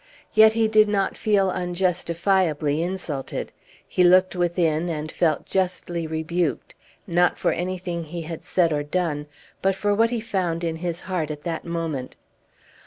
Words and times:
Yet 0.33 0.53
he 0.53 0.67
did 0.67 0.87
not 0.89 1.15
feel 1.15 1.51
unjustifiably 1.51 2.81
insulted; 2.81 3.51
he 3.87 4.03
looked 4.03 4.35
within, 4.35 4.89
and 4.89 5.11
felt 5.11 5.45
justly 5.45 6.07
rebuked; 6.07 6.73
not 7.05 7.37
for 7.37 7.51
anything 7.51 8.05
he 8.05 8.23
had 8.23 8.43
said 8.43 8.73
or 8.73 8.81
done, 8.81 9.27
but 9.61 9.75
for 9.75 9.93
what 9.93 10.09
he 10.09 10.19
found 10.19 10.63
in 10.63 10.77
his 10.77 11.01
heart 11.01 11.29
at 11.29 11.43
that 11.43 11.65
moment. 11.65 12.15